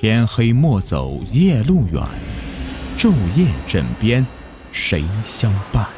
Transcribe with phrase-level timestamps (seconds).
[0.00, 2.00] 天黑莫走夜路远，
[2.96, 4.24] 昼夜枕边
[4.70, 5.88] 谁相伴？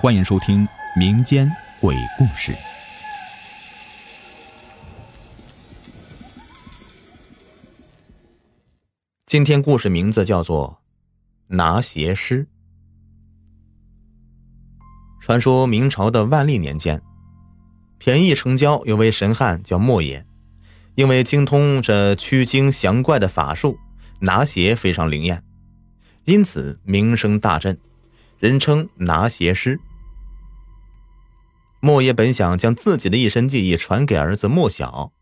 [0.00, 0.64] 欢迎收听
[0.96, 1.50] 民间
[1.80, 2.52] 鬼故事。
[9.26, 10.78] 今天故事名字叫做
[11.56, 12.44] 《拿鞋师》。
[15.20, 17.02] 传说明朝的万历年间，
[17.98, 20.24] 便宜城郊有位神汉叫莫爷，
[20.94, 23.78] 因为精通这驱精降怪的法术，
[24.20, 25.42] 拿鞋非常灵验，
[26.24, 27.78] 因此名声大振，
[28.38, 29.80] 人称拿鞋师。
[31.80, 35.12] 莫爷本想将自己的一身技艺传给儿子莫小，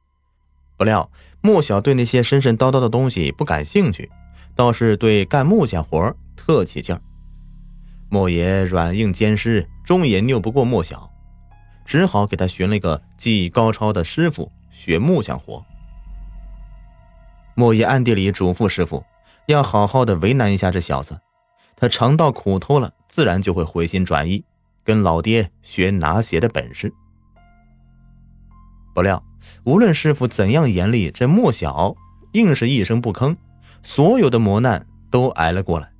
[0.76, 4.10] 不料莫小对那些神神叨叨的东西不感兴趣，
[4.54, 7.00] 倒是对干木匠活特起劲儿。
[8.08, 11.10] 莫爷软硬兼施，终也拗不过莫小，
[11.84, 14.52] 只好给他寻了一个技艺高超的师傅
[14.84, 15.64] 学木匠活。
[17.54, 19.04] 莫爷暗地里嘱咐师傅，
[19.46, 21.20] 要好好的为难一下这小子，
[21.76, 24.44] 他尝到苦头了，自然就会回心转意，
[24.82, 26.92] 跟老爹学拿鞋的本事。
[28.92, 29.22] 不料，
[29.62, 31.94] 无论师傅怎样严厉，这莫小
[32.32, 33.36] 硬是一声不吭，
[33.84, 35.92] 所有的磨难都挨了过来。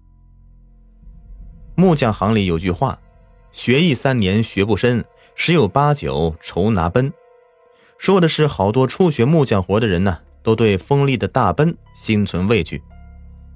[1.76, 2.98] 木匠行里有句话
[3.52, 5.04] ：“学艺三年学不深，
[5.36, 7.12] 十有八九愁拿奔。”
[8.02, 12.82] 说的是好多初学木匠活的人呢，都对锋利的大奔心存畏惧。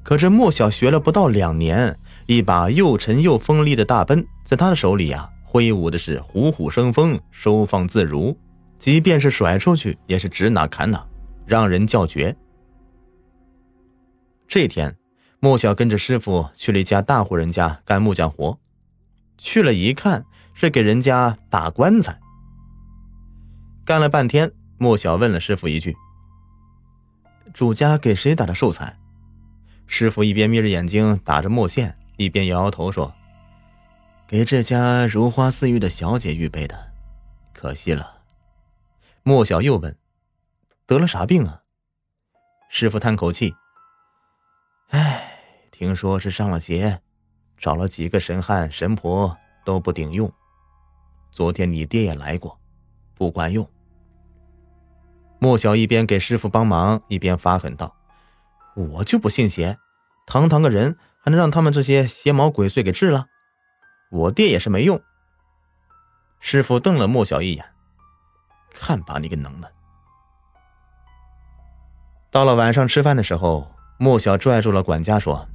[0.05, 8.39] 可这莫小学了不到两年，一把又沉又锋利的大奔在他的手里呀，挥舞的是虎虎生风，收放自如。
[8.79, 11.05] 即便是甩出去，也是指哪砍哪，
[11.45, 12.37] 让人叫绝。
[14.47, 14.97] 这天。
[15.41, 18.57] 莫小跟着师傅去了一家大户人家干木匠活，
[19.37, 22.17] 去了一看是给人家打棺材。
[23.87, 25.97] 干了半天，莫小问了师傅一句
[27.55, 28.99] ：“主家给谁打的寿材？”
[29.87, 33.15] 师傅一边眯着眼睛打着墨线，一边摇摇头说
[34.27, 36.93] ：“给这家如花似玉的小姐预备的，
[37.55, 38.23] 可惜了。”
[39.23, 39.97] 莫小又问
[40.85, 41.63] ：“得了啥病啊？”
[42.69, 43.55] 师傅叹口气。
[44.89, 45.39] 唉，
[45.71, 47.01] 听说是上了邪，
[47.57, 50.29] 找了几个神汉神婆都不顶用。
[51.31, 52.59] 昨天你爹也来过，
[53.15, 53.65] 不管用。
[55.39, 57.97] 莫小一边给师傅帮忙，一边发狠道
[58.75, 59.79] ：“我就不信邪，
[60.27, 63.27] 堂堂个人还能让他们这些邪毛鬼祟给治了？
[64.11, 65.01] 我爹也是没用。”
[66.41, 67.65] 师傅瞪了莫小一眼，
[68.73, 69.73] 看把你给能的。
[72.31, 73.73] 到了晚上吃饭的时候。
[73.99, 75.49] 莫小拽住了管家，说：“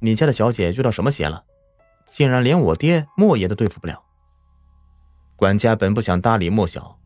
[0.00, 1.44] 你家的小姐遇到什么邪了？
[2.06, 4.04] 竟然连我爹莫爷都对付不了。”
[5.36, 6.98] 管家本不想搭理莫小，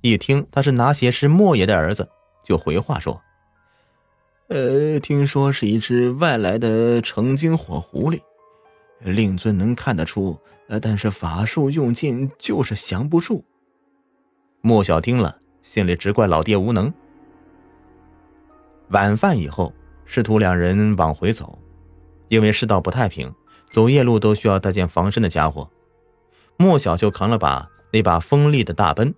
[0.00, 2.08] 一听他是拿鞋师莫爷的儿子，
[2.44, 3.20] 就回话说
[4.48, 8.20] ：“呃，听说是一只外来的成精火狐狸，
[9.00, 10.38] 令尊能看得出，
[10.68, 13.44] 呃，但是法术用尽就是降不住。”
[14.62, 16.92] 莫小听了，心里只怪老爹无能。
[18.90, 21.58] 晚饭以后，师徒两人往回走，
[22.28, 23.34] 因为世道不太平，
[23.70, 25.68] 走夜路都需要带件防身的家伙。
[26.56, 29.14] 莫小就扛了把那把锋利的大奔。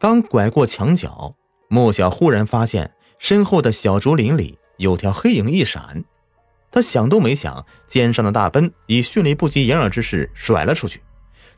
[0.00, 1.34] 刚拐过墙角，
[1.68, 6.02] 莫小忽然发现身后的小竹林里有条黑影一闪，
[6.70, 11.02] 他想都没想，肩上的大奔以迅雷不及掩耳之势甩了出去，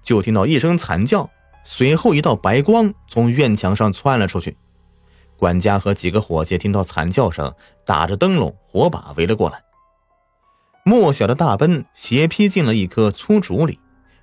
[0.02, 1.30] 就听到一声惨叫，
[1.62, 4.56] 随后一道白光从院墙上窜了出去。
[5.36, 7.54] 管家和几个伙计听到惨叫声，
[7.86, 9.62] 打着灯笼、火把围了过来。
[10.84, 13.78] 莫小的大奔斜劈进了一棵粗竹里，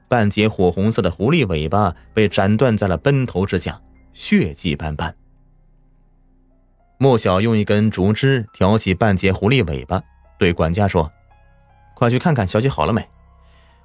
[0.09, 3.81] 半截火红色的狐狸尾巴被斩断在了奔头之下，
[4.19, 5.16] 血迹斑斑。
[6.97, 10.03] 莫小用一根竹枝挑起半截狐狸尾巴，
[10.38, 11.09] 对管家说
[11.96, 13.09] ：“快去看看小姐好了没？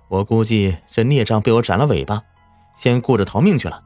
[0.09, 2.25] 我估计这孽障被我斩了尾巴，
[2.75, 3.85] 先顾着逃命去了。”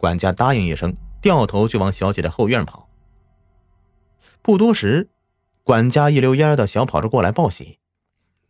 [0.00, 0.96] 管家答应一声。
[1.20, 2.86] 掉头就往小姐的后院跑。
[4.42, 5.08] 不多时，
[5.62, 7.78] 管家一溜烟的小跑着过来报喜：“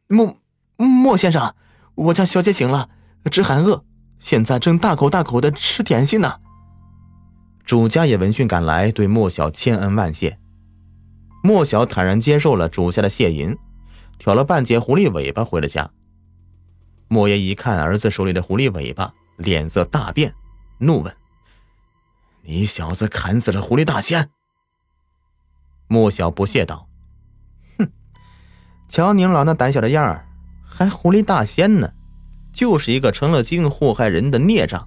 [0.09, 0.39] 莫
[0.77, 1.55] 莫先生，
[1.95, 2.89] 我家小姐醒了，
[3.31, 3.85] 直喊饿，
[4.19, 6.41] 现在正大口大口的吃点心呢。”
[7.65, 10.39] 主家也闻讯赶来，对莫小千恩万谢。
[11.43, 13.57] 莫小坦然接受了主家的谢银，
[14.19, 15.91] 挑了半截狐狸尾巴回了家。
[17.09, 20.35] 莫爷一看儿子手里的狐狸尾巴，脸色大变，
[20.79, 21.15] 怒问。
[22.43, 24.31] 你小子砍死了狐狸大仙！
[25.89, 26.89] 莫小不屑道
[27.79, 27.89] ：“哼，
[28.89, 30.27] 瞧您老那胆小的样儿，
[30.63, 31.91] 还狐狸大仙呢？
[32.53, 34.87] 就是一个成了精祸害人的孽障。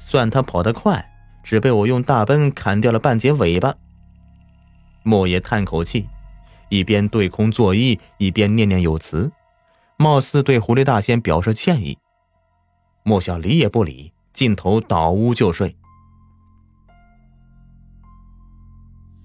[0.00, 1.07] 算他跑得快，
[1.48, 3.74] 只被我用大奔砍掉了半截尾巴。
[5.02, 6.06] 莫爷叹口气，
[6.68, 9.32] 一边对空作揖，一边念念有词，
[9.96, 11.96] 貌似对狐狸大仙表示歉意。
[13.02, 15.74] 莫小理也不理，径头倒屋就睡。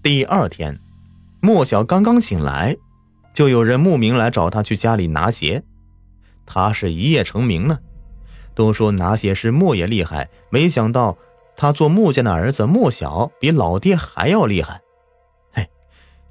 [0.01, 0.79] 第二天，
[1.41, 2.77] 莫小刚刚醒来，
[3.33, 5.61] 就有人慕名来找他去家里拿鞋。
[6.45, 7.79] 他是一夜成名呢。
[8.55, 11.17] 都说拿鞋是莫爷厉害，没想到
[11.55, 14.81] 他做木匠的儿子莫小比老爹还要厉害。
[15.51, 15.69] 嘿，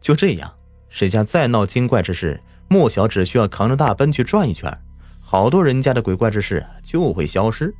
[0.00, 0.52] 就这样，
[0.88, 4.76] 谁家再闹精怪之事，莫小只需要扛着大奔去转一圈，
[5.20, 7.72] 好多人家的鬼怪之事就会消失。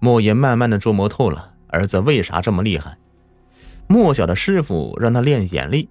[0.00, 2.96] 莫爷慢慢的琢磨透了儿子为啥这么厉害。
[3.86, 5.88] 莫小的师傅让他练眼力，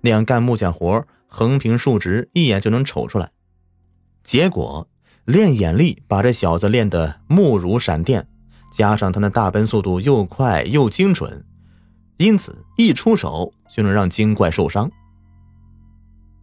[0.00, 3.30] 那样干木匠活，横平竖直，一眼就能瞅出来。
[4.24, 4.86] 结果。
[5.24, 8.26] 练眼力，把这小子练得目如闪电，
[8.72, 11.44] 加上他那大奔速度又快又精准，
[12.16, 14.90] 因此一出手就能让精怪受伤。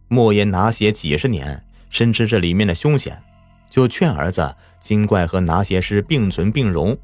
[0.08, 3.22] 莫言拿鞋几十年，深知这里面的凶险，
[3.68, 6.96] 就劝儿子：精怪和拿鞋师并存并荣，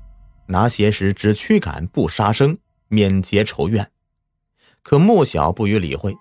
[0.46, 2.56] 拿鞋时只驱赶不杀生，
[2.88, 3.90] 免结仇怨。
[4.82, 6.14] 可莫小不予理会。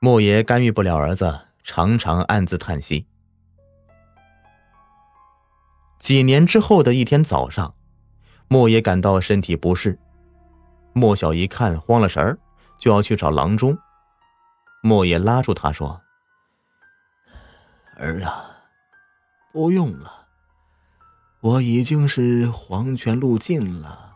[0.00, 3.06] 莫爷干预不了儿子，常常暗自叹息。
[6.00, 7.74] 几年之后的一天早上，
[8.48, 9.98] 莫爷感到身体不适。
[10.94, 12.38] 莫小一看慌了神儿，
[12.78, 13.78] 就要去找郎中。
[14.82, 16.00] 莫爷拉住他说
[18.00, 18.50] ：“儿啊，
[19.52, 20.26] 不用了，
[21.42, 24.14] 我已经是黄泉路尽了。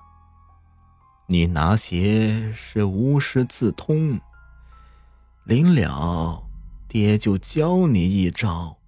[1.26, 4.18] 你拿鞋是无师自通，
[5.44, 6.44] 临了，
[6.88, 8.78] 爹就教你一招。”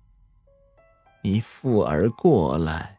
[1.27, 2.99] 一附耳过来，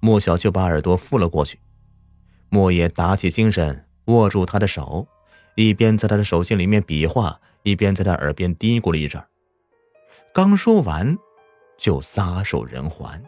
[0.00, 1.60] 莫小就把耳朵附了过去。
[2.48, 5.06] 莫爷打起精神，握住他的手，
[5.54, 9.22] 一边在他的手心里面比划，一边在他耳边嘀咕了一阵。
[10.32, 11.18] 刚说完，
[11.76, 13.22] 就撒手人寰。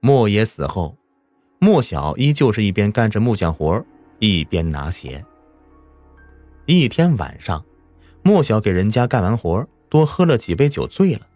[0.00, 0.96] 莫爷死后，
[1.58, 3.84] 莫小依旧是一边干着木匠活，
[4.18, 5.22] 一边拿鞋。
[6.64, 7.62] 一天晚上，
[8.22, 11.26] 莫小给人家干完活，多喝了几杯酒，醉了。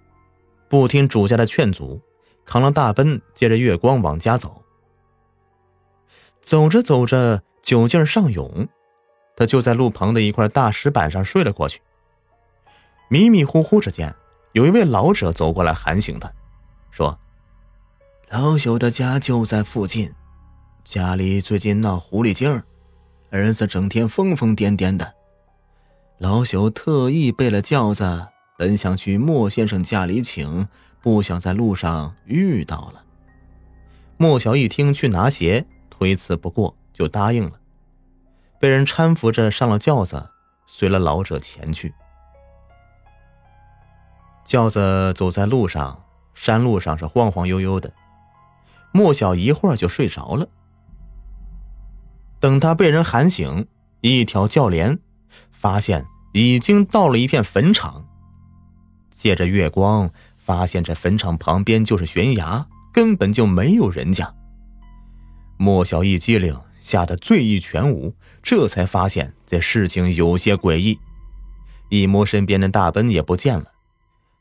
[0.69, 2.01] 不听主家的劝阻，
[2.45, 4.63] 扛了大奔，借着月光往家走。
[6.41, 8.69] 走着走着，酒劲上涌，
[9.37, 11.81] 他就在路旁的一块大石板上睡了过去。
[13.09, 14.15] 迷迷糊糊之间，
[14.53, 16.31] 有一位老者走过来喊醒他，
[16.91, 17.19] 说
[18.29, 20.13] ：“老朽的家就在附近，
[20.85, 22.63] 家里最近闹狐狸精，
[23.31, 25.15] 儿子整天疯疯癫癫的，
[26.19, 30.67] 老朽特意备了轿子。”本想去莫先生家里请，
[31.01, 33.05] 不想在路上遇到了。
[34.17, 37.53] 莫小一听去拿鞋，推辞不过，就答应了。
[38.59, 40.31] 被人搀扶着上了轿子，
[40.67, 41.95] 随了老者前去。
[44.45, 46.03] 轿子走在路上，
[46.35, 47.93] 山路上是晃晃悠悠的。
[48.91, 50.49] 莫小一会儿就睡着了。
[52.41, 53.69] 等他被人喊醒，
[54.01, 54.99] 一条轿帘，
[55.53, 58.08] 发现已经到了一片坟场。
[59.19, 64.33] 借着月光，发现这坟场旁边就是悬崖，根本就没有人家。
[65.57, 68.15] 莫小一机灵，吓得醉意全无，
[68.45, 71.01] 这才发现这事情有些诡异。
[71.89, 73.65] 一摸身边的大奔也不见了，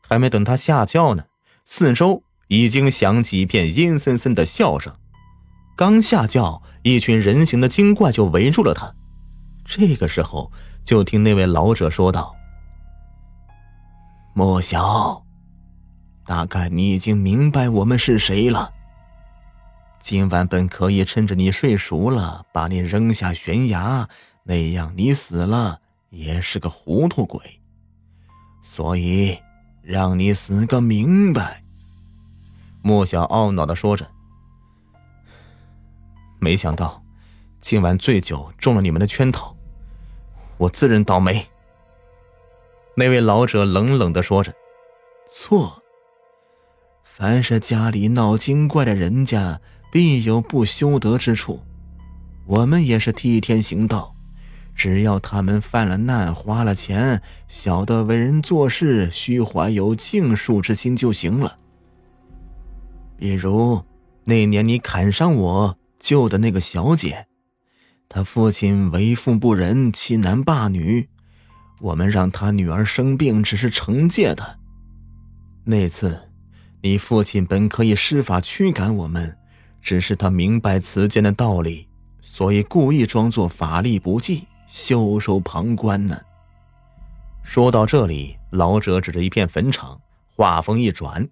[0.07, 1.23] 还没等他下轿呢，
[1.65, 4.93] 四周已经响起一片阴森森的笑声。
[5.75, 8.93] 刚下轿，一群人形的精怪就围住了他。
[9.65, 10.51] 这个时候，
[10.83, 12.36] 就听那位老者说道。
[14.37, 15.25] 莫小，
[16.23, 18.71] 大概你已经明白我们是谁了。
[19.99, 24.07] 今晚本可以趁着你睡熟了，把你扔下悬崖，
[24.43, 27.41] 那样你死了也是个糊涂鬼。
[28.61, 29.39] 所以，
[29.81, 31.63] 让你死个明白。
[32.83, 34.07] 莫小懊恼的说着。
[36.37, 37.01] 没想到，
[37.59, 39.57] 今晚醉酒中了你们的圈套，
[40.59, 41.43] 我自认倒霉。
[42.99, 44.51] 那位老者冷冷的说着
[45.31, 45.83] ：“错。
[47.03, 49.61] 凡是家里闹精怪的人家，
[49.91, 51.61] 必有不修德之处。
[52.47, 54.15] 我们也是替天行道，
[54.73, 61.59] 只要他们犯了难，花了钱，晓得为人做事，需怀有敬恕之心就行了。
[63.15, 63.83] 比如
[64.23, 67.27] 那年你砍伤我救的那个小姐，
[68.09, 71.07] 她父亲为富不仁，欺男霸女。”
[71.79, 74.57] 我们让他女儿生病，只是惩戒他。
[75.63, 76.29] 那次，
[76.81, 79.37] 你父亲本可以施法驱赶我们，
[79.81, 81.87] 只是他明白此间的道理，
[82.21, 86.19] 所以故意装作法力不济，袖手旁观呢。
[87.43, 90.01] 说到这里，老者指着一片坟场，
[90.35, 91.29] 话锋一转：“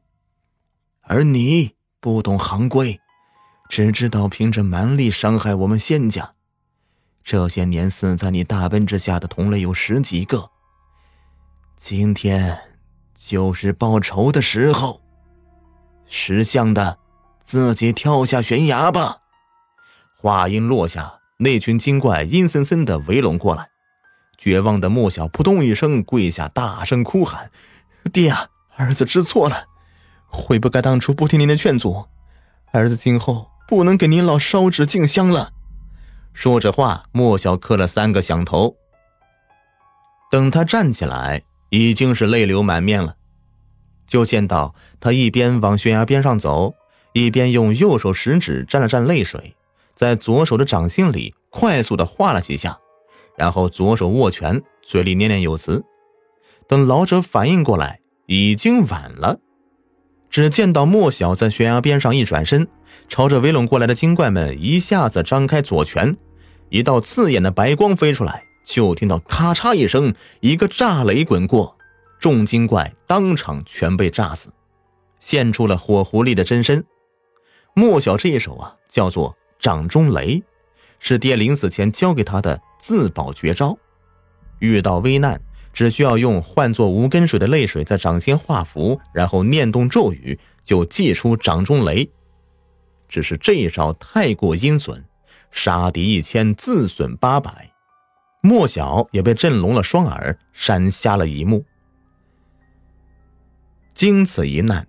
[1.02, 3.00] 而你不懂行规，
[3.68, 6.35] 只知道凭着蛮力伤害我们仙家。
[7.26, 10.52] 这些年死在你大奔之下的同类有十几个，
[11.76, 12.56] 今天
[13.16, 15.02] 就是报仇的时候。”
[16.08, 17.00] 识相的，
[17.42, 19.22] 自己跳下悬崖吧！
[20.16, 23.70] 话音落下，那群精怪阴森森的围拢过来。
[24.38, 27.50] 绝望的莫小扑通一声跪下，大声哭喊
[28.14, 29.66] ：“爹啊，儿子知错了，
[30.28, 32.06] 悔不该当初不听您的劝阻。
[32.72, 35.54] 儿子今后不能给您老烧纸敬香了。”
[36.36, 38.76] 说着话，莫小磕了三个响头。
[40.30, 43.16] 等他站起来，已经是泪流满面了。
[44.06, 46.76] 就见到他一边往悬崖边上走，
[47.14, 49.56] 一边用右手食指沾了沾泪水，
[49.96, 52.78] 在左手的掌心里快速的画了几下，
[53.38, 55.84] 然后左手握拳，嘴里念念有词。
[56.68, 59.40] 等老者反应过来，已经晚了。
[60.30, 62.68] 只见到莫小在悬崖边上一转身，
[63.08, 66.18] 朝着围拢过来的精怪们一下子张开左拳，
[66.76, 71.78] 一道刺眼的白光飞出来，就听到咔嚓一声，一个炸雷滚过。
[72.20, 74.52] 众精怪当场全被炸死，
[75.22, 76.86] 现出了火狐狸的真身。
[77.74, 80.44] 莫小这一手啊，叫做掌中雷，
[81.00, 83.78] 是爹临死前教给他的自保绝招。
[84.60, 85.40] 遇到危难，
[85.72, 92.10] 只需要用换作无根水的泪水在掌心画符，然后念动咒语，就祭出掌中雷。
[93.08, 95.06] 只是这一招太过阴损，
[95.56, 97.72] 杀敌一千，自损八百。
[98.42, 101.66] 莫小也被震聋了双耳，闪瞎了一目。
[103.96, 104.86] 经此一难，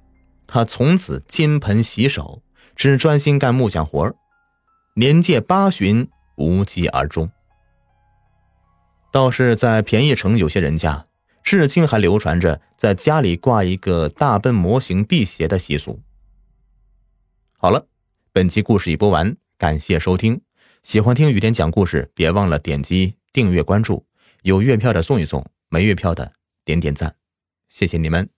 [0.47, 2.43] 他从此金盆洗手，
[2.75, 4.15] 只专心干木匠活
[4.97, 7.31] 年届八旬，无疾而终。
[9.13, 11.07] 倒是在便宜城，有些人家
[11.43, 16.03] 至今还流传着在家里挂一个大奔模型辟邪的习俗。
[17.57, 17.87] 好了，
[18.33, 20.46] 本期故事已播完，感谢收听。
[20.87, 24.07] 喜欢听雨点讲故事，别忘了点击订阅关注。
[24.43, 26.33] 有月票的送一送，没月票的
[26.65, 27.17] 点点赞，
[27.69, 28.36] 谢谢你们。